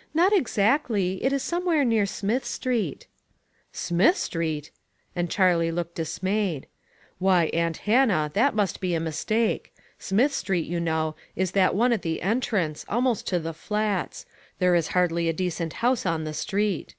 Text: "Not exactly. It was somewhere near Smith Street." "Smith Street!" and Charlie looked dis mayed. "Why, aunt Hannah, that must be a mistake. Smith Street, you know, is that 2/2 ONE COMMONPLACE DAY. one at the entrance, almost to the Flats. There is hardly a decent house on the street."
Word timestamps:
"Not 0.12 0.32
exactly. 0.32 1.22
It 1.22 1.32
was 1.32 1.40
somewhere 1.44 1.84
near 1.84 2.04
Smith 2.04 2.44
Street." 2.44 3.06
"Smith 3.70 4.16
Street!" 4.16 4.72
and 5.14 5.30
Charlie 5.30 5.70
looked 5.70 5.94
dis 5.94 6.20
mayed. 6.20 6.66
"Why, 7.20 7.44
aunt 7.52 7.76
Hannah, 7.86 8.28
that 8.34 8.56
must 8.56 8.80
be 8.80 8.96
a 8.96 8.98
mistake. 8.98 9.72
Smith 9.96 10.34
Street, 10.34 10.66
you 10.66 10.80
know, 10.80 11.14
is 11.36 11.52
that 11.52 11.74
2/2 11.74 11.74
ONE 11.74 11.78
COMMONPLACE 11.78 11.78
DAY. 11.78 11.78
one 11.78 11.92
at 11.92 12.02
the 12.02 12.22
entrance, 12.22 12.86
almost 12.88 13.26
to 13.28 13.38
the 13.38 13.54
Flats. 13.54 14.26
There 14.58 14.74
is 14.74 14.88
hardly 14.88 15.28
a 15.28 15.32
decent 15.32 15.74
house 15.74 16.04
on 16.04 16.24
the 16.24 16.34
street." 16.34 16.96